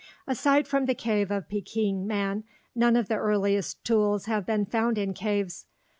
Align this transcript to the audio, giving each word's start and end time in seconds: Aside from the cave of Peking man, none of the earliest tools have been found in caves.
Aside 0.25 0.67
from 0.67 0.87
the 0.87 0.95
cave 0.95 1.29
of 1.29 1.47
Peking 1.47 2.07
man, 2.07 2.43
none 2.73 2.95
of 2.95 3.07
the 3.07 3.17
earliest 3.17 3.85
tools 3.85 4.25
have 4.25 4.47
been 4.47 4.65
found 4.65 4.97
in 4.97 5.13
caves. 5.13 5.67